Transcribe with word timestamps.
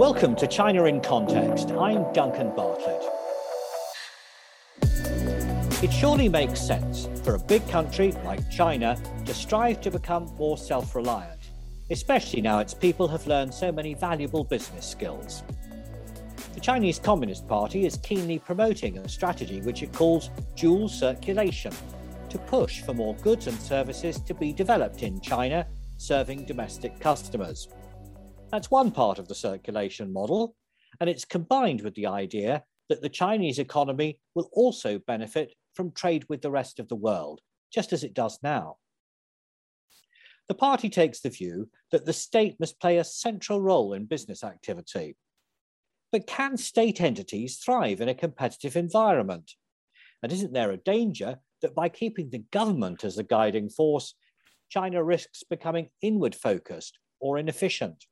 Welcome 0.00 0.34
to 0.36 0.48
China 0.48 0.86
in 0.86 1.00
Context. 1.00 1.70
I'm 1.70 2.12
Duncan 2.12 2.52
Bartlett. 2.56 3.04
It 5.80 5.92
surely 5.92 6.28
makes 6.28 6.60
sense 6.60 7.08
for 7.22 7.36
a 7.36 7.38
big 7.38 7.64
country 7.68 8.10
like 8.24 8.50
China 8.50 9.00
to 9.24 9.32
strive 9.32 9.80
to 9.82 9.90
become 9.92 10.34
more 10.36 10.58
self 10.58 10.96
reliant, 10.96 11.50
especially 11.90 12.40
now 12.40 12.58
its 12.58 12.74
people 12.74 13.06
have 13.06 13.28
learned 13.28 13.54
so 13.54 13.70
many 13.70 13.94
valuable 13.94 14.42
business 14.42 14.84
skills. 14.84 15.44
The 16.54 16.60
Chinese 16.60 16.98
Communist 16.98 17.46
Party 17.46 17.86
is 17.86 17.98
keenly 17.98 18.40
promoting 18.40 18.98
a 18.98 19.08
strategy 19.08 19.60
which 19.60 19.84
it 19.84 19.92
calls 19.92 20.30
dual 20.56 20.88
circulation 20.88 21.72
to 22.30 22.38
push 22.38 22.80
for 22.80 22.94
more 22.94 23.14
goods 23.16 23.46
and 23.46 23.60
services 23.60 24.20
to 24.22 24.34
be 24.34 24.52
developed 24.52 25.04
in 25.04 25.20
China, 25.20 25.66
serving 26.00 26.46
domestic 26.46 26.98
customers. 26.98 27.68
That's 28.50 28.70
one 28.70 28.90
part 28.90 29.18
of 29.18 29.28
the 29.28 29.34
circulation 29.34 30.10
model, 30.10 30.56
and 30.98 31.10
it's 31.10 31.26
combined 31.26 31.82
with 31.82 31.94
the 31.94 32.06
idea 32.06 32.64
that 32.88 33.02
the 33.02 33.08
Chinese 33.08 33.58
economy 33.58 34.18
will 34.34 34.48
also 34.52 34.98
benefit 35.06 35.52
from 35.74 35.92
trade 35.92 36.24
with 36.28 36.40
the 36.40 36.50
rest 36.50 36.80
of 36.80 36.88
the 36.88 36.96
world, 36.96 37.40
just 37.72 37.92
as 37.92 38.02
it 38.02 38.14
does 38.14 38.38
now. 38.42 38.76
The 40.48 40.54
party 40.54 40.88
takes 40.88 41.20
the 41.20 41.28
view 41.28 41.68
that 41.92 42.06
the 42.06 42.14
state 42.14 42.56
must 42.58 42.80
play 42.80 42.96
a 42.96 43.04
central 43.04 43.60
role 43.60 43.92
in 43.92 44.06
business 44.06 44.42
activity. 44.42 45.16
But 46.10 46.26
can 46.26 46.56
state 46.56 47.00
entities 47.00 47.58
thrive 47.58 48.00
in 48.00 48.08
a 48.08 48.14
competitive 48.14 48.74
environment? 48.74 49.52
And 50.22 50.32
isn't 50.32 50.54
there 50.54 50.72
a 50.72 50.78
danger 50.78 51.38
that 51.60 51.74
by 51.74 51.90
keeping 51.90 52.30
the 52.30 52.44
government 52.50 53.04
as 53.04 53.16
the 53.16 53.22
guiding 53.22 53.68
force, 53.68 54.14
China 54.70 55.02
risks 55.02 55.42
becoming 55.42 55.90
inward 56.00 56.34
focused 56.34 56.98
or 57.20 57.38
inefficient? 57.38 58.04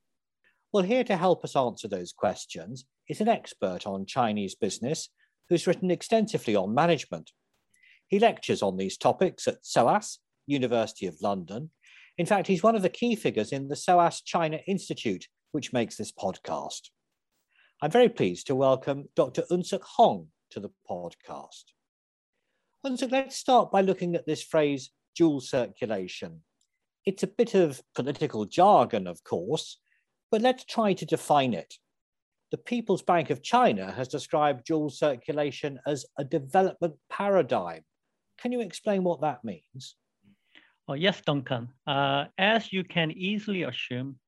Well, 0.72 0.82
here 0.82 1.04
to 1.04 1.16
help 1.16 1.44
us 1.44 1.56
answer 1.56 1.86
those 1.86 2.12
questions 2.12 2.84
is 3.08 3.20
an 3.20 3.28
expert 3.28 3.86
on 3.86 4.04
Chinese 4.04 4.56
business 4.56 5.08
who's 5.48 5.68
written 5.68 5.90
extensively 5.90 6.56
on 6.56 6.74
management. 6.74 7.30
He 8.08 8.18
lectures 8.18 8.60
on 8.60 8.76
these 8.76 8.98
topics 8.98 9.46
at 9.46 9.64
SOAS, 9.64 10.18
University 10.46 11.06
of 11.06 11.22
London. 11.22 11.70
In 12.18 12.26
fact, 12.26 12.48
he's 12.48 12.62
one 12.62 12.74
of 12.74 12.82
the 12.82 12.88
key 12.88 13.14
figures 13.14 13.52
in 13.52 13.68
the 13.68 13.76
SOAS 13.76 14.20
China 14.20 14.58
Institute, 14.66 15.28
which 15.52 15.72
makes 15.72 15.96
this 15.96 16.12
podcast. 16.12 16.90
I'm 17.80 17.92
very 17.92 18.08
pleased 18.08 18.48
to 18.48 18.56
welcome 18.56 19.08
Dr. 19.14 19.44
Eun-Suk 19.50 19.84
Hong 19.96 20.26
to 20.50 20.58
the 20.58 20.70
podcast. 20.90 21.64
Eun-Suk, 22.84 23.12
let's 23.12 23.36
start 23.36 23.70
by 23.70 23.80
looking 23.80 24.16
at 24.16 24.26
this 24.26 24.42
phrase 24.42 24.90
dual 25.14 25.40
circulation. 25.40 26.42
It's 27.08 27.22
a 27.22 27.26
bit 27.26 27.54
of 27.54 27.80
political 27.94 28.44
jargon, 28.44 29.06
of 29.06 29.24
course, 29.24 29.78
but 30.30 30.42
let's 30.42 30.64
try 30.64 30.92
to 30.92 31.06
define 31.06 31.54
it. 31.54 31.72
The 32.50 32.58
People's 32.58 33.00
Bank 33.00 33.30
of 33.30 33.42
China 33.42 33.90
has 33.90 34.08
described 34.08 34.66
dual 34.66 34.90
circulation 34.90 35.80
as 35.86 36.04
a 36.18 36.24
development 36.24 36.96
paradigm. 37.08 37.80
Can 38.38 38.52
you 38.52 38.60
explain 38.60 39.04
what 39.04 39.22
that 39.22 39.42
means? 39.42 39.96
Oh, 40.86 40.92
yes, 40.92 41.22
Duncan. 41.22 41.70
Uh, 41.86 42.26
as 42.36 42.74
you 42.74 42.84
can 42.84 43.10
easily 43.12 43.62
assume, 43.62 44.18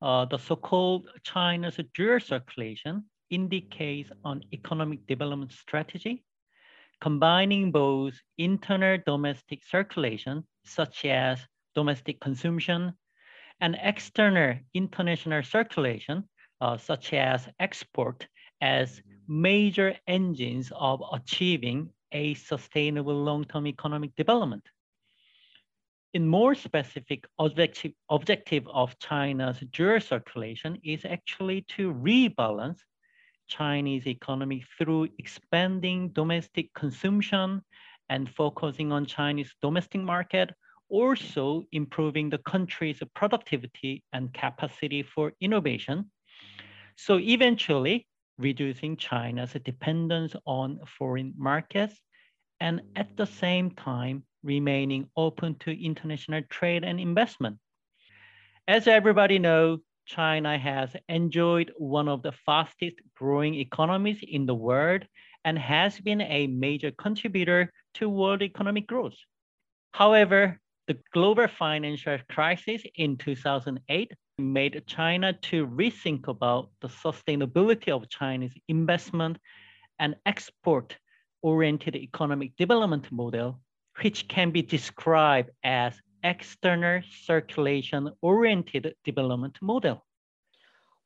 uh, 0.00 0.24
the 0.24 0.38
so-called 0.38 1.08
China's 1.22 1.78
dual 1.94 2.20
circulation 2.20 3.04
indicates 3.28 4.10
an 4.24 4.40
economic 4.50 5.06
development 5.06 5.52
strategy 5.52 6.24
combining 7.02 7.70
both 7.70 8.14
internal 8.38 8.96
domestic 9.04 9.60
circulation, 9.62 10.44
such 10.64 11.04
as 11.04 11.38
domestic 11.74 12.20
consumption, 12.20 12.92
and 13.60 13.76
external 13.82 14.56
international 14.74 15.42
circulation, 15.42 16.28
uh, 16.60 16.76
such 16.76 17.12
as 17.12 17.48
export, 17.58 18.26
as 18.60 19.02
major 19.28 19.96
engines 20.06 20.72
of 20.74 21.02
achieving 21.12 21.90
a 22.12 22.34
sustainable 22.34 23.14
long-term 23.14 23.66
economic 23.66 24.14
development. 24.16 24.62
In 26.12 26.26
more 26.26 26.56
specific 26.56 27.24
objective, 27.38 27.92
objective 28.08 28.66
of 28.66 28.98
China's 28.98 29.60
dual 29.70 30.00
circulation 30.00 30.78
is 30.82 31.04
actually 31.04 31.62
to 31.76 31.94
rebalance 31.94 32.80
Chinese 33.46 34.06
economy 34.06 34.64
through 34.76 35.08
expanding 35.18 36.08
domestic 36.10 36.72
consumption 36.74 37.62
and 38.08 38.28
focusing 38.28 38.90
on 38.90 39.06
Chinese 39.06 39.54
domestic 39.62 40.00
market 40.00 40.50
also 40.90 41.64
improving 41.72 42.28
the 42.30 42.38
country's 42.38 43.02
productivity 43.14 44.02
and 44.12 44.32
capacity 44.34 45.02
for 45.02 45.32
innovation. 45.40 46.10
So 46.96 47.18
eventually 47.18 48.06
reducing 48.38 48.96
China's 48.96 49.52
dependence 49.64 50.34
on 50.46 50.80
foreign 50.98 51.34
markets 51.36 51.94
and 52.60 52.82
at 52.96 53.16
the 53.16 53.26
same 53.26 53.70
time 53.70 54.24
remaining 54.42 55.08
open 55.16 55.54
to 55.60 55.84
international 55.84 56.42
trade 56.50 56.84
and 56.84 57.00
investment. 57.00 57.58
As 58.68 58.86
everybody 58.86 59.38
knows, 59.38 59.80
China 60.06 60.58
has 60.58 60.96
enjoyed 61.08 61.72
one 61.76 62.08
of 62.08 62.22
the 62.22 62.32
fastest 62.32 62.96
growing 63.16 63.54
economies 63.54 64.20
in 64.26 64.46
the 64.46 64.54
world 64.54 65.06
and 65.44 65.58
has 65.58 66.00
been 66.00 66.20
a 66.20 66.46
major 66.46 66.90
contributor 66.90 67.72
to 67.94 68.08
world 68.08 68.42
economic 68.42 68.86
growth. 68.86 69.16
However, 69.92 70.60
the 70.86 70.98
global 71.12 71.46
financial 71.46 72.18
crisis 72.28 72.82
in 72.96 73.16
2008 73.16 74.12
made 74.38 74.82
China 74.86 75.32
to 75.32 75.66
rethink 75.66 76.28
about 76.28 76.70
the 76.80 76.88
sustainability 76.88 77.88
of 77.88 78.08
Chinese 78.08 78.54
investment 78.68 79.38
and 79.98 80.16
export 80.26 80.96
oriented 81.42 81.96
economic 81.96 82.56
development 82.56 83.10
model, 83.12 83.60
which 84.02 84.28
can 84.28 84.50
be 84.50 84.62
described 84.62 85.50
as 85.62 85.94
external 86.22 87.02
circulation 87.24 88.10
oriented 88.22 88.94
development 89.04 89.58
model. 89.62 90.04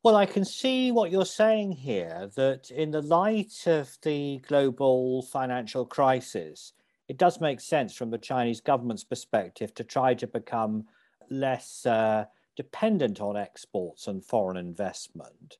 Well, 0.02 0.16
I 0.16 0.26
can 0.26 0.44
see 0.44 0.92
what 0.92 1.10
you're 1.10 1.24
saying 1.24 1.72
here 1.72 2.30
that 2.36 2.70
in 2.70 2.90
the 2.90 3.00
light 3.00 3.66
of 3.66 3.96
the 4.02 4.38
global 4.46 5.22
financial 5.22 5.86
crisis, 5.86 6.74
it 7.08 7.18
does 7.18 7.40
make 7.40 7.60
sense 7.60 7.94
from 7.94 8.10
the 8.10 8.18
Chinese 8.18 8.60
government's 8.60 9.04
perspective 9.04 9.74
to 9.74 9.84
try 9.84 10.14
to 10.14 10.26
become 10.26 10.84
less 11.30 11.84
uh, 11.86 12.24
dependent 12.56 13.20
on 13.20 13.36
exports 13.36 14.06
and 14.06 14.24
foreign 14.24 14.56
investment. 14.56 15.58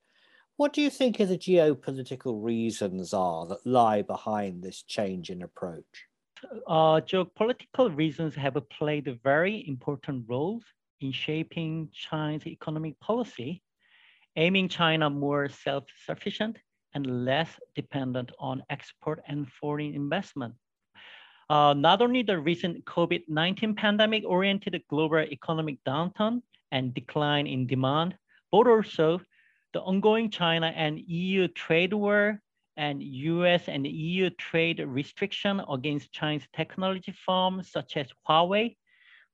What 0.56 0.72
do 0.72 0.80
you 0.80 0.90
think 0.90 1.20
are 1.20 1.26
the 1.26 1.36
geopolitical 1.36 2.42
reasons 2.42 3.12
are 3.12 3.46
that 3.46 3.66
lie 3.66 4.02
behind 4.02 4.62
this 4.62 4.82
change 4.82 5.30
in 5.30 5.42
approach? 5.42 6.06
Uh, 6.66 7.00
geopolitical 7.00 7.94
reasons 7.96 8.34
have 8.34 8.56
played 8.70 9.08
a 9.08 9.14
very 9.14 9.66
important 9.66 10.24
roles 10.28 10.62
in 11.00 11.10
shaping 11.10 11.88
China's 11.92 12.46
economic 12.46 12.98
policy, 13.00 13.62
aiming 14.36 14.68
China 14.68 15.10
more 15.10 15.48
self-sufficient 15.48 16.58
and 16.94 17.24
less 17.24 17.48
dependent 17.74 18.30
on 18.38 18.62
export 18.70 19.20
and 19.26 19.50
foreign 19.50 19.94
investment. 19.94 20.54
Uh, 21.50 21.74
not 21.74 22.00
only 22.00 22.22
the 22.22 22.38
recent 22.38 22.84
COVID-19 22.86 23.76
pandemic 23.76 24.24
oriented 24.26 24.82
global 24.88 25.18
economic 25.18 25.78
downturn 25.86 26.40
and 26.72 26.94
decline 26.94 27.46
in 27.46 27.66
demand, 27.66 28.16
but 28.50 28.66
also 28.66 29.20
the 29.72 29.80
ongoing 29.80 30.30
China 30.30 30.72
and 30.74 31.00
EU 31.06 31.48
trade 31.48 31.92
war 31.92 32.40
and 32.76 33.02
US 33.02 33.68
and 33.68 33.86
EU 33.86 34.30
trade 34.30 34.80
restriction 34.80 35.60
against 35.70 36.12
Chinese 36.12 36.46
technology 36.54 37.12
firms 37.12 37.70
such 37.70 37.96
as 37.96 38.08
Huawei 38.26 38.76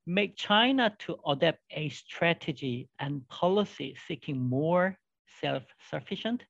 make 0.07 0.37
China 0.37 0.95
to 0.99 1.17
adopt 1.27 1.61
a 1.71 1.89
strategy 1.91 2.89
and 2.99 3.27
policy 3.29 3.97
seeking 4.09 4.41
more 4.41 4.99
self-sufficient 5.41 6.43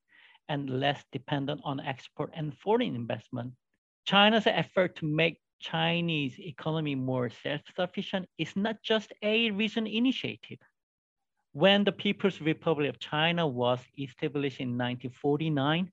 and 0.49 0.69
less 0.69 1.03
dependent 1.11 1.61
on 1.63 1.79
export 1.79 2.31
and 2.33 2.57
foreign 2.57 2.95
investment. 2.95 3.53
China's 4.05 4.47
effort 4.47 4.95
to 4.97 5.05
make 5.05 5.39
Chinese 5.61 6.39
economy 6.39 6.95
more 6.95 7.29
self-sufficient 7.29 8.27
is 8.37 8.55
not 8.55 8.81
just 8.83 9.13
a 9.21 9.51
recent 9.51 9.87
initiative. 9.87 10.57
When 11.53 11.83
the 11.83 11.91
People's 11.91 12.41
Republic 12.41 12.89
of 12.89 12.99
China 12.99 13.47
was 13.47 13.79
established 13.97 14.59
in 14.59 14.69
1949, 14.69 15.91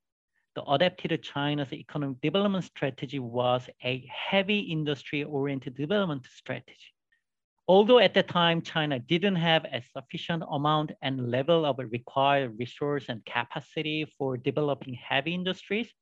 the 0.55 0.63
adapted 0.65 1.23
China's 1.23 1.73
economic 1.73 2.21
development 2.21 2.65
strategy 2.65 3.19
was 3.19 3.69
a 3.85 4.05
heavy 4.09 4.61
industry-oriented 4.61 5.77
development 5.77 6.27
strategy. 6.35 6.95
Although 7.69 7.99
at 7.99 8.15
the 8.15 8.23
time, 8.23 8.63
China 8.63 8.99
didn't 8.99 9.37
have 9.37 9.65
a 9.67 9.83
sufficient 9.93 10.43
amount 10.51 10.93
and 11.03 11.31
level 11.31 11.67
of 11.67 11.79
required 11.79 12.59
resource 12.59 13.05
and 13.09 13.25
capacity 13.27 14.07
for 14.17 14.39
developing 14.39 14.95
heavy 14.95 15.35
industries, 15.35 15.93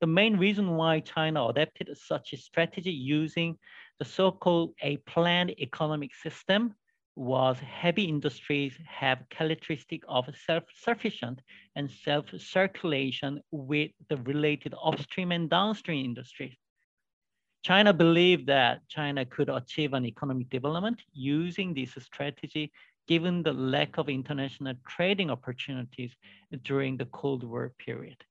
the 0.00 0.06
main 0.06 0.36
reason 0.36 0.76
why 0.76 1.00
China 1.00 1.46
adopted 1.46 1.88
such 1.96 2.32
a 2.32 2.36
strategy 2.36 2.90
using 2.90 3.58
the 3.98 4.04
so-called 4.04 4.72
a 4.82 4.96
planned 4.98 5.50
economic 5.60 6.14
system 6.14 6.74
was 7.16 7.58
heavy 7.58 8.04
industries 8.04 8.78
have 8.88 9.28
characteristic 9.28 10.00
of 10.08 10.24
self-sufficient 10.46 11.42
and 11.76 11.90
self-circulation 11.90 13.40
with 13.50 13.90
the 14.08 14.16
related 14.18 14.74
upstream 14.82 15.32
and 15.32 15.50
downstream 15.50 16.04
industries. 16.04 16.56
China 17.62 17.92
believed 17.92 18.46
that 18.46 18.80
China 18.88 19.26
could 19.26 19.50
achieve 19.50 19.92
an 19.92 20.06
economic 20.06 20.48
development 20.48 21.02
using 21.12 21.74
this 21.74 21.92
strategy 22.00 22.72
given 23.06 23.42
the 23.42 23.52
lack 23.52 23.98
of 23.98 24.08
international 24.08 24.72
trading 24.88 25.30
opportunities 25.30 26.14
during 26.62 26.96
the 26.96 27.04
Cold 27.06 27.44
War 27.44 27.72
period. 27.78 28.24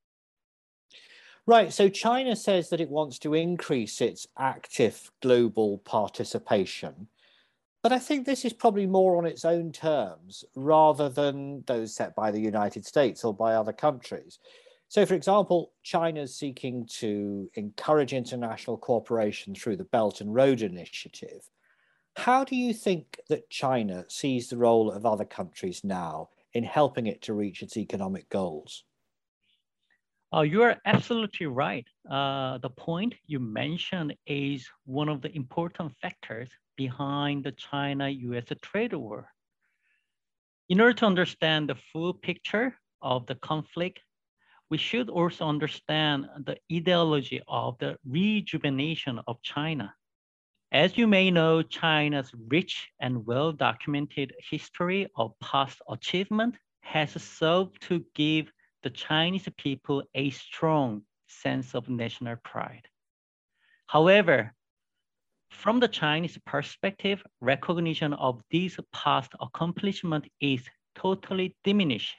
Right, 1.50 1.74
so 1.74 1.90
China 1.90 2.36
says 2.36 2.70
that 2.70 2.80
it 2.80 2.92
wants 2.92 3.18
to 3.20 3.34
increase 3.34 4.02
its 4.02 4.28
active 4.38 5.12
global 5.20 5.80
participation 5.80 7.08
but 7.82 7.94
I 7.94 8.00
think 8.00 8.26
this 8.26 8.44
is 8.44 8.52
probably 8.52 8.86
more 8.86 9.18
on 9.18 9.26
its 9.26 9.46
own 9.46 9.72
terms 9.72 10.44
rather 10.56 11.08
than 11.08 11.64
those 11.66 11.96
set 11.96 12.14
by 12.14 12.30
the 12.32 12.40
United 12.40 12.86
States 12.86 13.24
or 13.24 13.34
by 13.34 13.56
other 13.56 13.72
countries. 13.72 14.40
So, 14.90 15.06
for 15.06 15.14
example, 15.14 15.72
China 15.84 16.22
is 16.22 16.36
seeking 16.36 16.86
to 16.98 17.50
encourage 17.54 18.12
international 18.12 18.78
cooperation 18.78 19.56
through 19.56 19.78
the 19.78 19.86
Belt 19.86 20.20
and 20.20 20.34
Road 20.34 20.62
Initiative. 20.62 21.50
How 22.18 22.44
do 22.44 22.56
you 22.56 22.74
think 22.74 23.20
that 23.30 23.50
China 23.50 24.04
sees 24.10 24.50
the 24.50 24.58
role 24.58 24.92
of 24.92 25.06
other 25.06 25.26
countries 25.26 25.84
now 25.84 26.30
in 26.54 26.64
helping 26.66 27.08
it 27.08 27.22
to 27.24 27.34
reach 27.34 27.64
its 27.64 27.78
economic 27.78 28.28
goals? 28.30 28.84
Uh, 30.32 30.42
you 30.42 30.62
are 30.62 30.78
absolutely 30.86 31.48
right. 31.48 31.88
Uh, 32.10 32.60
the 32.60 32.70
point 32.70 33.16
you 33.26 33.40
mentioned 33.40 34.16
is 34.28 34.68
one 34.86 35.10
of 35.10 35.22
the 35.22 35.36
important 35.36 35.92
factors 36.02 36.50
behind 36.78 37.44
the 37.44 37.52
China-US 37.52 38.46
trade 38.62 38.94
war. 38.94 39.32
In 40.70 40.80
order 40.80 40.94
to 40.94 41.06
understand 41.08 41.68
the 41.68 41.76
full 41.92 42.14
picture 42.14 42.78
of 43.02 43.26
the 43.26 43.36
conflict, 43.36 44.02
we 44.70 44.78
should 44.78 45.10
also 45.10 45.48
understand 45.48 46.28
the 46.46 46.58
ideology 46.72 47.42
of 47.48 47.80
the 47.80 47.98
rejuvenation 48.06 49.20
of 49.26 49.42
China. 49.42 49.92
As 50.72 50.96
you 50.96 51.08
may 51.08 51.32
know, 51.32 51.64
China's 51.64 52.32
rich 52.50 52.88
and 53.00 53.26
well-documented 53.26 54.36
history 54.52 55.08
of 55.16 55.34
past 55.42 55.82
achievement 55.90 56.56
has 56.82 57.20
served 57.20 57.82
to 57.88 58.06
give 58.14 58.52
the 58.84 58.90
Chinese 58.90 59.48
people 59.58 60.04
a 60.16 60.30
strong 60.30 61.02
sense 61.28 61.76
of 61.76 61.90
national 61.90 62.36
pride. 62.44 62.88
However, 63.88 64.54
from 65.50 65.80
the 65.80 65.88
Chinese 65.88 66.38
perspective, 66.46 67.24
recognition 67.42 68.14
of 68.14 68.42
these 68.52 68.80
past 68.94 69.32
accomplishments 69.42 70.30
is 70.40 70.64
totally 70.96 71.56
diminished 71.64 72.16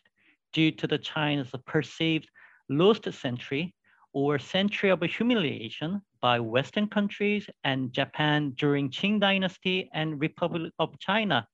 due 0.53 0.73
to 0.73 0.87
the 0.87 0.99
China's 0.99 1.53
perceived 1.67 2.29
lost 2.69 3.11
century 3.13 3.75
or 4.13 4.39
century 4.39 4.91
of 4.91 5.03
humiliation 5.03 6.03
by 6.21 6.41
Western 6.41 6.89
countries 6.89 7.49
and 7.65 7.93
Japan 7.93 8.51
during 8.57 8.91
Qing 8.91 9.21
Dynasty 9.21 9.89
and 9.95 10.21
Republic 10.21 10.73
of 10.79 10.99
China 10.99 11.47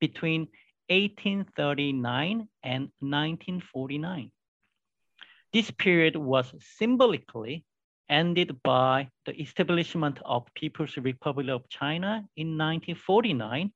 between 0.00 0.42
1839 0.88 2.48
and 2.62 2.82
1949. 3.00 4.30
This 5.52 5.70
period 5.70 6.16
was 6.16 6.52
symbolically 6.60 7.64
ended 8.08 8.62
by 8.62 9.08
the 9.24 9.40
establishment 9.40 10.18
of 10.24 10.46
People's 10.54 10.96
Republic 10.96 11.48
of 11.48 11.68
China 11.68 12.24
in 12.36 12.58
1949. 12.58 13.72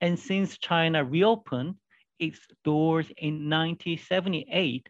And 0.00 0.18
since 0.18 0.58
China 0.58 1.04
reopened 1.04 1.76
its 2.18 2.40
doors 2.64 3.06
in 3.16 3.48
1978, 3.48 4.88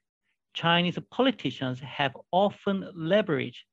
Chinese 0.54 0.98
politicians 1.10 1.80
have 1.80 2.16
often 2.30 2.90
leveraged 2.96 3.64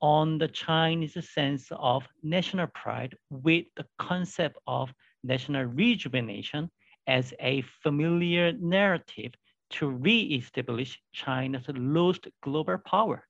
on 0.00 0.38
the 0.38 0.48
Chinese 0.48 1.16
sense 1.30 1.70
of 1.72 2.06
national 2.22 2.66
pride 2.68 3.14
with 3.30 3.66
the 3.76 3.86
concept 3.98 4.56
of 4.66 4.92
national 5.22 5.64
rejuvenation 5.64 6.70
as 7.06 7.34
a 7.40 7.62
familiar 7.82 8.52
narrative 8.52 9.32
to 9.70 9.88
re-establish 9.88 11.00
China's 11.12 11.64
lost 11.68 12.28
global 12.42 12.78
power. 12.78 13.26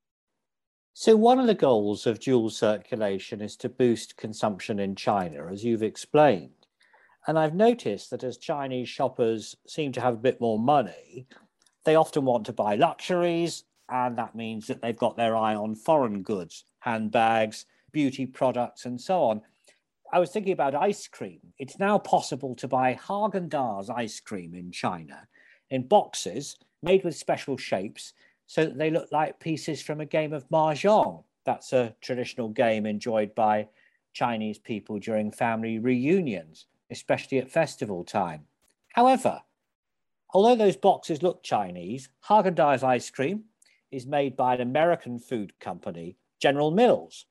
So, 0.93 1.17
one 1.17 1.39
of 1.39 1.47
the 1.47 1.55
goals 1.55 2.07
of 2.07 2.19
dual 2.19 2.51
circulation 2.51 3.41
is 3.41 3.57
to 3.59 3.69
boost 3.69 4.17
consumption 4.17 4.79
in 4.81 4.97
China, 4.97 5.47
as 5.51 5.65
you've 5.65 5.83
explained. 5.83 6.67
And 7.27 7.39
I've 7.39 7.55
noticed 7.55 8.11
that 8.11 8.25
as 8.25 8.39
Chinese 8.39 8.89
shoppers 8.89 9.55
seem 9.67 9.93
to 9.93 10.01
have 10.01 10.15
a 10.15 10.19
bit 10.29 10.41
more 10.41 10.59
money, 10.59 11.27
they 11.85 11.95
often 11.95 12.25
want 12.25 12.47
to 12.47 12.53
buy 12.53 12.75
luxuries, 12.75 13.65
and 13.89 14.17
that 14.19 14.35
means 14.35 14.67
that 14.67 14.83
they've 14.83 14.97
got 14.97 15.17
their 15.17 15.37
eye 15.37 15.55
on 15.55 15.75
foreign 15.75 16.23
goods, 16.23 16.65
handbags, 16.81 17.67
beauty 17.93 18.27
products, 18.27 18.85
and 18.85 19.01
so 19.01 19.23
on. 19.23 19.43
I 20.13 20.19
was 20.19 20.31
thinking 20.31 20.53
about 20.53 20.75
ice 20.75 21.07
cream. 21.07 21.41
It's 21.59 21.79
now 21.79 21.99
possible 21.99 22.55
to 22.57 22.67
buy 22.67 22.95
Haagen 22.95 23.49
Dazs 23.49 23.91
ice 23.95 24.19
cream 24.19 24.55
in 24.55 24.73
China 24.73 25.29
in 25.71 25.83
boxes 25.83 26.57
made 26.83 27.05
with 27.05 27.17
special 27.17 27.57
shapes 27.57 28.13
so 28.47 28.65
that 28.65 28.79
they 28.79 28.91
look 28.91 29.11
like 29.13 29.39
pieces 29.41 29.81
from 29.81 30.01
a 30.01 30.07
game 30.07 30.33
of 30.33 30.49
mahjong. 30.49 31.23
That's 31.45 31.73
a 31.73 31.95
traditional 32.01 32.49
game 32.49 32.87
enjoyed 32.87 33.35
by 33.35 33.69
Chinese 34.13 34.59
people 34.59 34.99
during 34.99 35.31
family 35.31 35.79
reunions, 35.79 36.67
especially 36.91 37.39
at 37.39 37.51
festival 37.51 38.05
time. 38.05 38.47
However, 38.89 39.43
although 40.35 40.57
those 40.57 40.77
boxes 40.77 41.23
look 41.23 41.43
Chinese, 41.43 42.09
Haagen-Dazs 42.29 42.83
ice 42.83 43.11
cream 43.11 43.45
is 43.91 44.07
made 44.07 44.37
by 44.37 44.55
an 44.55 44.61
American 44.61 45.19
food 45.19 45.59
company, 45.61 46.17
General 46.41 46.71
Mills. 46.71 47.27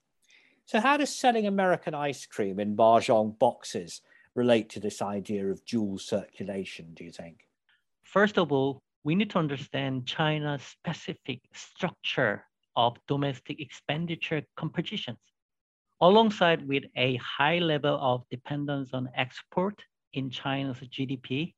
So 0.66 0.80
how 0.80 0.98
does 0.98 1.14
selling 1.14 1.48
American 1.48 1.94
ice 1.94 2.26
cream 2.26 2.60
in 2.60 2.78
mahjong 2.78 3.38
boxes 3.40 4.02
relate 4.36 4.70
to 4.70 4.80
this 4.80 5.02
idea 5.02 5.48
of 5.48 5.66
dual 5.66 5.98
circulation, 5.98 6.94
do 6.94 7.04
you 7.04 7.12
think? 7.12 7.49
First 8.12 8.40
of 8.40 8.52
all, 8.52 8.82
we 9.04 9.14
need 9.14 9.30
to 9.30 9.38
understand 9.38 10.08
China's 10.08 10.64
specific 10.64 11.42
structure 11.54 12.44
of 12.76 12.98
domestic 13.08 13.62
expenditure 13.62 14.42
compositions. 14.58 15.20
Alongside 16.02 16.68
with 16.68 16.86
a 16.96 17.18
high 17.18 17.60
level 17.60 18.00
of 18.02 18.28
dependence 18.32 18.96
on 18.96 19.10
export 19.16 19.84
in 20.14 20.32
China's 20.32 20.80
GDP, 20.80 21.54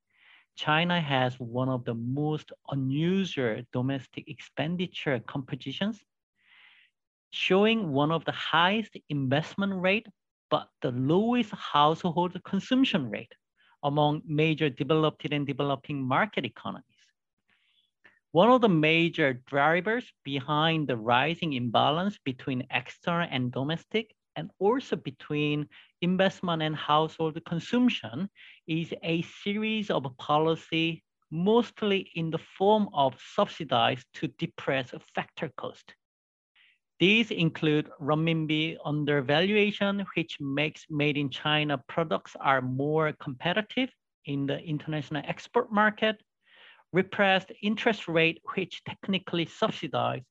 China 0.57 1.00
has 1.00 1.39
one 1.39 1.69
of 1.69 1.86
the 1.86 1.94
most 1.94 2.51
unusual 2.70 3.62
domestic 3.72 4.25
expenditure 4.27 5.22
compositions, 5.22 6.03
showing 7.29 7.93
one 7.93 8.12
of 8.12 8.25
the 8.25 8.34
highest 8.34 8.98
investment 9.08 9.74
rate, 9.74 10.08
but 10.50 10.67
the 10.81 10.91
lowest 10.91 11.51
household 11.51 12.38
consumption 12.43 13.10
rate 13.10 13.31
among 13.83 14.21
major 14.25 14.69
developed 14.69 15.25
and 15.31 15.45
developing 15.47 16.01
market 16.01 16.45
economies. 16.45 16.85
One 18.31 18.50
of 18.50 18.61
the 18.61 18.69
major 18.69 19.33
drivers 19.33 20.11
behind 20.23 20.88
the 20.88 20.95
rising 20.95 21.53
imbalance 21.53 22.17
between 22.23 22.67
external 22.71 23.27
and 23.29 23.51
domestic 23.51 24.15
and 24.35 24.50
also 24.59 24.95
between 24.95 25.67
investment 26.01 26.61
and 26.61 26.75
household 26.75 27.38
consumption 27.45 28.29
is 28.67 28.93
a 29.03 29.21
series 29.43 29.89
of 29.89 30.05
policy 30.17 31.03
mostly 31.31 32.11
in 32.15 32.29
the 32.29 32.39
form 32.57 32.89
of 32.93 33.15
subsidies 33.35 34.05
to 34.13 34.27
depress 34.27 34.93
factor 35.15 35.50
cost. 35.57 35.95
These 37.01 37.31
include 37.31 37.89
renminbi 38.00 38.77
undervaluation, 38.86 40.05
which 40.15 40.38
makes 40.39 40.86
made 40.88 41.17
in 41.17 41.31
China 41.31 41.79
products 41.88 42.36
are 42.39 42.62
more 42.62 43.12
competitive 43.13 43.89
in 44.25 44.46
the 44.46 44.60
international 44.60 45.24
export 45.25 45.72
market, 45.72 46.22
repressed 46.93 47.51
interest 47.63 48.08
rate, 48.08 48.39
which 48.53 48.84
technically 48.84 49.48
subsidize 49.48 50.22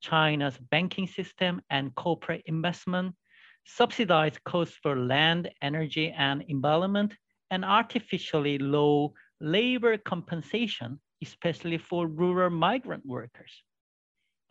China's 0.00 0.56
banking 0.70 1.08
system 1.08 1.60
and 1.70 1.92
corporate 1.96 2.42
investment, 2.46 3.16
subsidized 3.64 4.44
costs 4.44 4.76
for 4.80 4.96
land, 4.96 5.50
energy, 5.60 6.14
and 6.16 6.42
environment, 6.46 7.16
and 7.50 7.64
artificially 7.64 8.58
low 8.58 9.12
labor 9.40 9.98
compensation, 9.98 11.00
especially 11.20 11.78
for 11.78 12.06
rural 12.06 12.50
migrant 12.50 13.04
workers. 13.04 13.64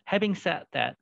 Having 0.03 0.35
said 0.35 0.65
that, 0.73 0.97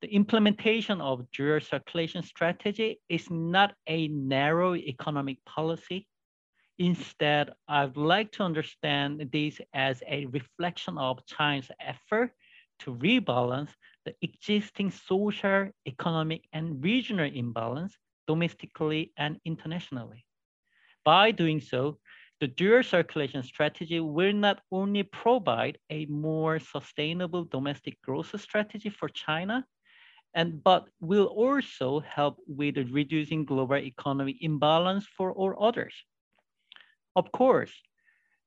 the 0.00 0.08
implementation 0.14 1.00
of 1.00 1.30
dual 1.30 1.60
circulation 1.60 2.22
strategy 2.22 3.00
is 3.08 3.30
not 3.30 3.74
a 3.86 4.08
narrow 4.08 4.74
economic 4.74 5.44
policy, 5.44 6.06
Instead, 6.78 7.52
I'd 7.68 7.96
like 7.96 8.32
to 8.32 8.42
understand 8.42 9.28
this 9.32 9.60
as 9.72 10.02
a 10.08 10.26
reflection 10.26 10.98
of 10.98 11.24
China's 11.26 11.70
effort 11.80 12.32
to 12.80 12.96
rebalance 12.96 13.70
the 14.04 14.14
existing 14.22 14.90
social, 14.90 15.70
economic, 15.86 16.48
and 16.52 16.82
regional 16.82 17.30
imbalance 17.32 17.96
domestically 18.26 19.12
and 19.16 19.38
internationally. 19.44 20.24
By 21.04 21.30
doing 21.30 21.60
so, 21.60 21.98
the 22.40 22.48
dual 22.48 22.82
circulation 22.82 23.44
strategy 23.44 24.00
will 24.00 24.32
not 24.32 24.60
only 24.72 25.04
provide 25.04 25.78
a 25.90 26.06
more 26.06 26.58
sustainable 26.58 27.44
domestic 27.44 28.02
growth 28.02 28.38
strategy 28.40 28.90
for 28.90 29.08
China, 29.08 29.64
and 30.34 30.62
but 30.62 30.88
will 31.00 31.26
also 31.26 32.00
help 32.00 32.38
with 32.46 32.76
reducing 32.90 33.44
global 33.44 33.76
economic 33.76 34.36
imbalance 34.40 35.06
for 35.16 35.32
all 35.32 35.54
others. 35.60 35.94
Of 37.16 37.30
course, 37.30 37.72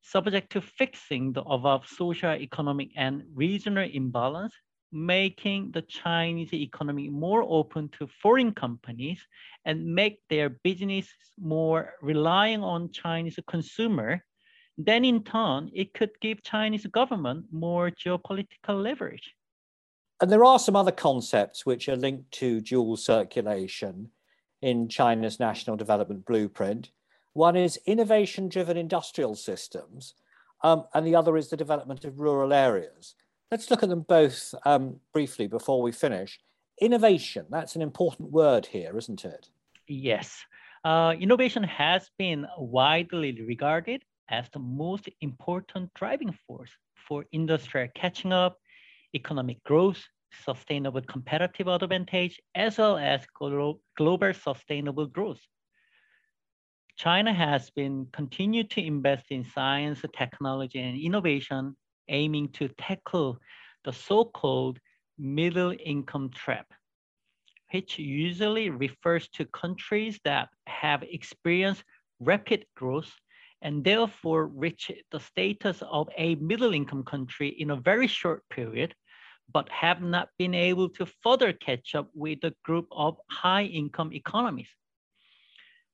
subject 0.01 0.51
to 0.51 0.61
fixing 0.61 1.33
the 1.33 1.43
above 1.43 1.87
social, 1.87 2.31
economic, 2.31 2.89
and 2.95 3.23
regional 3.33 3.89
imbalance, 3.91 4.53
making 4.91 5.71
the 5.71 5.81
Chinese 5.81 6.53
economy 6.53 7.09
more 7.09 7.43
open 7.43 7.89
to 7.89 8.07
foreign 8.21 8.53
companies 8.53 9.25
and 9.65 9.85
make 9.85 10.19
their 10.29 10.49
business 10.49 11.07
more 11.39 11.93
relying 12.01 12.63
on 12.63 12.91
Chinese 12.91 13.39
consumer, 13.47 14.23
then 14.77 15.03
in 15.03 15.23
turn, 15.23 15.69
it 15.73 15.93
could 15.93 16.11
give 16.21 16.43
Chinese 16.43 16.85
government 16.87 17.45
more 17.51 17.91
geopolitical 17.91 18.81
leverage. 18.81 19.33
And 20.19 20.31
there 20.31 20.45
are 20.45 20.57
some 20.57 20.75
other 20.75 20.91
concepts 20.91 21.65
which 21.65 21.87
are 21.87 21.95
linked 21.95 22.31
to 22.33 22.61
dual 22.61 22.97
circulation 22.97 24.09
in 24.61 24.89
China's 24.89 25.39
national 25.39 25.77
development 25.77 26.25
blueprint. 26.25 26.89
One 27.33 27.55
is 27.55 27.79
innovation 27.85 28.49
driven 28.49 28.77
industrial 28.77 29.35
systems, 29.35 30.15
um, 30.63 30.85
and 30.95 31.05
the 31.05 31.15
other 31.15 31.37
is 31.37 31.49
the 31.49 31.57
development 31.57 32.03
of 32.03 32.19
rural 32.19 32.51
areas. 32.51 33.13
Let's 33.51 33.69
look 33.69 33.83
at 33.83 33.89
them 33.89 34.01
both 34.01 34.55
um, 34.65 34.99
briefly 35.13 35.45
before 35.45 35.81
we 35.83 35.91
finish. 35.91 36.39
Innovation, 36.81 37.45
that's 37.49 37.75
an 37.75 37.83
important 37.83 38.31
word 38.31 38.65
here, 38.65 38.97
isn't 38.97 39.23
it? 39.23 39.49
Yes. 39.87 40.43
Uh, 40.83 41.13
innovation 41.19 41.63
has 41.63 42.09
been 42.17 42.47
widely 42.57 43.39
regarded 43.43 44.03
as 44.29 44.49
the 44.49 44.59
most 44.59 45.07
important 45.21 45.93
driving 45.93 46.37
force 46.47 46.71
for 47.07 47.25
industrial 47.31 47.87
catching 47.95 48.33
up 48.33 48.59
economic 49.19 49.59
growth, 49.63 50.01
sustainable 50.45 51.01
competitive 51.01 51.67
advantage, 51.67 52.39
as 52.55 52.77
well 52.77 52.97
as 52.97 53.19
glo 53.37 53.79
global 53.97 54.33
sustainable 54.33 55.07
growth. 55.07 55.43
China 57.05 57.31
has 57.33 57.69
been 57.79 58.07
continued 58.19 58.69
to 58.71 58.81
invest 58.93 59.25
in 59.29 59.43
science, 59.57 59.99
technology, 60.23 60.79
and 60.79 60.99
innovation, 60.99 61.75
aiming 62.09 62.47
to 62.57 62.65
tackle 62.87 63.37
the 63.85 63.93
so-called 63.93 64.79
middle 65.17 65.73
income 65.93 66.29
trap, 66.41 66.67
which 67.71 67.99
usually 67.99 68.69
refers 68.69 69.27
to 69.35 69.45
countries 69.63 70.19
that 70.23 70.49
have 70.65 71.03
experienced 71.03 71.83
rapid 72.19 72.65
growth 72.75 73.11
and 73.61 73.83
therefore 73.83 74.47
reach 74.47 74.91
the 75.11 75.19
status 75.19 75.83
of 75.99 76.07
a 76.17 76.35
middle 76.35 76.73
income 76.73 77.03
country 77.03 77.49
in 77.61 77.71
a 77.71 77.81
very 77.89 78.07
short 78.07 78.41
period 78.49 78.93
but 79.53 79.69
have 79.69 80.01
not 80.01 80.29
been 80.37 80.53
able 80.53 80.89
to 80.89 81.05
further 81.23 81.53
catch 81.53 81.95
up 81.95 82.09
with 82.13 82.41
the 82.41 82.53
group 82.63 82.87
of 82.91 83.17
high 83.29 83.63
income 83.63 84.13
economies. 84.13 84.69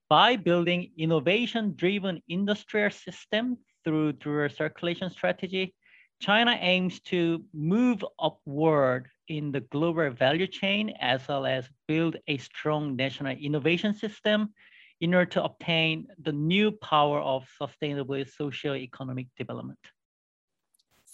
By 0.08 0.36
building 0.36 0.92
innovation-driven 0.98 2.22
industrial 2.28 2.90
system 2.90 3.58
through 3.84 4.12
dual 4.14 4.48
circulation 4.48 5.10
strategy, 5.10 5.74
China 6.20 6.56
aims 6.60 7.00
to 7.00 7.44
move 7.52 8.04
upward 8.18 9.08
in 9.28 9.52
the 9.52 9.60
global 9.60 10.10
value 10.10 10.46
chain 10.46 10.90
as 11.00 11.26
well 11.28 11.46
as 11.46 11.68
build 11.88 12.16
a 12.28 12.36
strong 12.38 12.96
national 12.96 13.36
innovation 13.36 13.94
system 13.94 14.52
in 15.00 15.14
order 15.14 15.30
to 15.30 15.44
obtain 15.44 16.06
the 16.22 16.32
new 16.32 16.70
power 16.70 17.20
of 17.20 17.46
sustainable 17.58 18.24
socio-economic 18.24 19.26
development. 19.36 19.78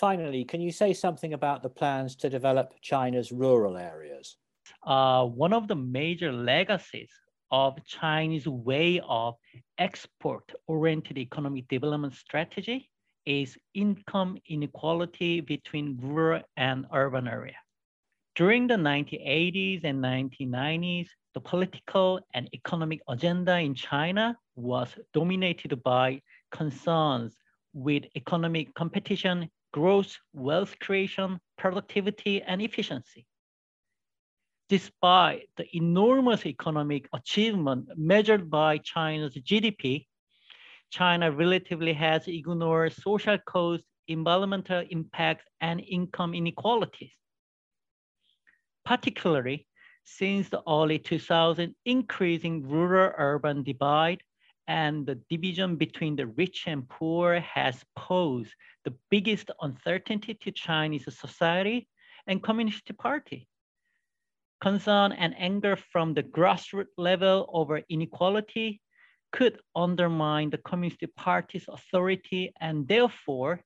Finally, 0.00 0.46
can 0.46 0.62
you 0.62 0.72
say 0.72 0.94
something 0.94 1.34
about 1.34 1.62
the 1.62 1.68
plans 1.68 2.16
to 2.16 2.30
develop 2.30 2.72
China's 2.80 3.30
rural 3.30 3.76
areas? 3.76 4.38
Uh, 4.86 5.26
one 5.26 5.52
of 5.52 5.68
the 5.68 5.76
major 5.76 6.32
legacies 6.32 7.10
of 7.50 7.76
Chinese 7.84 8.48
way 8.48 8.98
of 9.06 9.34
export-oriented 9.76 11.18
economic 11.18 11.68
development 11.68 12.14
strategy 12.14 12.88
is 13.26 13.58
income 13.74 14.38
inequality 14.48 15.42
between 15.42 15.98
rural 16.00 16.40
and 16.56 16.86
urban 16.94 17.28
area. 17.28 17.60
During 18.36 18.68
the 18.68 18.76
1980s 18.76 19.84
and 19.84 20.02
1990s, 20.02 21.08
the 21.34 21.40
political 21.40 22.20
and 22.32 22.48
economic 22.54 23.02
agenda 23.06 23.58
in 23.58 23.74
China 23.74 24.34
was 24.56 24.88
dominated 25.12 25.82
by 25.82 26.22
concerns 26.50 27.36
with 27.74 28.04
economic 28.16 28.72
competition 28.74 29.50
growth, 29.72 30.18
wealth 30.32 30.78
creation, 30.78 31.40
productivity, 31.56 32.42
and 32.42 32.60
efficiency. 32.62 33.26
Despite 34.68 35.48
the 35.56 35.66
enormous 35.76 36.46
economic 36.46 37.08
achievement 37.12 37.88
measured 37.96 38.50
by 38.50 38.78
China's 38.78 39.34
GDP, 39.34 40.06
China 40.90 41.30
relatively 41.30 41.92
has 41.92 42.26
ignored 42.28 42.92
social 42.92 43.38
costs, 43.38 43.86
environmental 44.08 44.84
impacts, 44.90 45.44
and 45.60 45.80
income 45.80 46.34
inequalities. 46.34 47.12
Particularly 48.84 49.66
since 50.04 50.48
the 50.48 50.62
early 50.68 50.98
2000s, 50.98 51.74
increasing 51.84 52.68
rural-urban 52.68 53.62
divide 53.62 54.22
and 54.70 55.04
the 55.04 55.16
division 55.28 55.74
between 55.74 56.14
the 56.14 56.28
rich 56.28 56.68
and 56.68 56.88
poor 56.88 57.40
has 57.40 57.84
posed 57.96 58.54
the 58.84 58.94
biggest 59.10 59.50
uncertainty 59.62 60.32
to 60.32 60.52
Chinese 60.52 61.08
society 61.18 61.88
and 62.28 62.40
Communist 62.40 62.96
Party. 62.96 63.48
Concern 64.60 65.10
and 65.10 65.34
anger 65.36 65.74
from 65.74 66.14
the 66.14 66.22
grassroots 66.22 66.94
level 66.96 67.50
over 67.52 67.82
inequality 67.88 68.80
could 69.32 69.58
undermine 69.74 70.50
the 70.50 70.58
Communist 70.58 71.02
Party's 71.16 71.66
authority 71.68 72.52
and 72.60 72.86
therefore, 72.86 73.64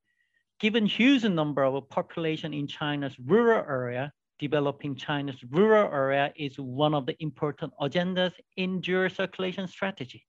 given 0.59 0.87
huge 0.87 1.25
number 1.25 1.65
of 1.65 1.87
population 1.91 2.55
in 2.55 2.67
China's 2.67 3.17
rural 3.19 3.63
area, 3.69 4.11
developing 4.39 4.97
China's 4.97 5.45
rural 5.51 5.93
area 5.93 6.33
is 6.35 6.59
one 6.59 6.95
of 6.95 7.05
the 7.05 7.17
important 7.21 7.75
agendas 7.79 8.33
in 8.57 8.81
dual 8.81 9.11
circulation 9.11 9.69
strategy. 9.69 10.25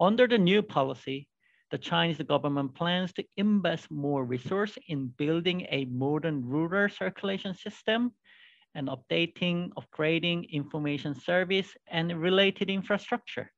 Under 0.00 0.26
the 0.26 0.38
new 0.38 0.62
policy, 0.62 1.28
the 1.70 1.78
Chinese 1.78 2.18
government 2.18 2.74
plans 2.74 3.12
to 3.14 3.24
invest 3.36 3.90
more 3.90 4.24
resource 4.24 4.76
in 4.88 5.08
building 5.16 5.66
a 5.70 5.84
modern 5.86 6.44
rural 6.44 6.88
circulation 6.88 7.54
system 7.54 8.12
and 8.74 8.88
updating, 8.88 9.70
upgrading 9.78 10.50
information 10.50 11.14
service 11.14 11.68
and 11.86 12.20
related 12.20 12.70
infrastructure 12.70 13.52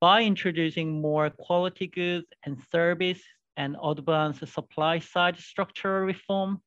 by 0.00 0.22
introducing 0.22 1.00
more 1.00 1.28
quality 1.30 1.86
goods 1.86 2.26
and 2.44 2.56
service 2.70 3.20
and 3.56 3.76
advanced 3.82 4.46
supply 4.46 4.98
side 4.98 5.36
structural 5.36 6.06
reform, 6.06 6.62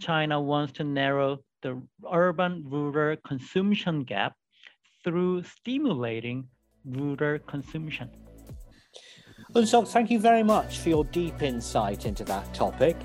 China 0.00 0.40
wants 0.40 0.74
to 0.74 0.84
narrow 0.84 1.38
the 1.62 1.80
urban-rural 2.12 3.16
consumption 3.26 4.04
gap 4.04 4.34
through 5.02 5.42
stimulating 5.42 6.46
rural 6.84 7.38
consumption. 7.38 8.10
Eun-Suk, 9.54 9.86
thank 9.86 10.10
you 10.10 10.18
very 10.18 10.42
much 10.42 10.80
for 10.80 10.88
your 10.88 11.04
deep 11.04 11.40
insight 11.40 12.06
into 12.06 12.24
that 12.24 12.52
topic. 12.52 12.96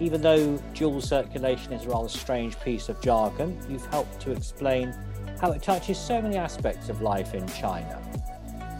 Even 0.00 0.20
though 0.20 0.56
dual 0.74 1.00
circulation 1.00 1.72
is 1.72 1.86
a 1.86 1.88
rather 1.88 2.08
strange 2.08 2.58
piece 2.58 2.88
of 2.88 3.00
jargon, 3.00 3.56
you've 3.68 3.86
helped 3.86 4.20
to 4.22 4.32
explain 4.32 4.92
how 5.40 5.52
it 5.52 5.62
touches 5.62 5.96
so 5.96 6.20
many 6.20 6.36
aspects 6.36 6.88
of 6.88 7.02
life 7.02 7.34
in 7.34 7.46
China. 7.50 8.02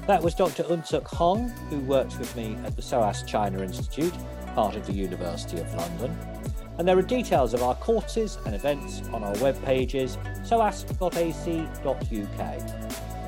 That 0.09 0.21
was 0.21 0.35
Dr. 0.35 0.65
Eun-Suk 0.65 1.07
Hong, 1.07 1.49
who 1.71 1.79
works 1.83 2.19
with 2.19 2.35
me 2.35 2.57
at 2.65 2.75
the 2.75 2.83
SOAS 2.83 3.23
China 3.23 3.63
Institute, 3.63 4.15
part 4.57 4.75
of 4.75 4.85
the 4.85 4.93
University 4.93 5.61
of 5.61 5.73
London. 5.75 6.19
And 6.79 6.89
there 6.89 6.99
are 6.99 7.03
details 7.03 7.55
of 7.55 7.63
our 7.63 7.77
courses 7.77 8.39
and 8.47 8.53
events 8.53 9.03
on 9.13 9.23
our 9.23 9.37
web 9.39 9.63
pages, 9.65 10.19
soas.ac.uk. 10.43 10.97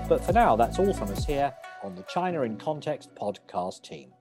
But 0.08 0.24
for 0.24 0.32
now, 0.32 0.56
that's 0.56 0.80
all 0.80 0.92
from 0.92 1.12
us 1.12 1.24
here 1.24 1.54
on 1.82 1.94
the 1.94 2.02
China 2.04 2.42
in 2.42 2.56
Context 2.56 3.14
podcast 3.14 3.82
team. 3.82 4.12